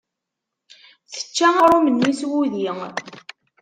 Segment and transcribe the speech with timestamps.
[1.11, 2.67] Tečča aɣrum-nni s wudi.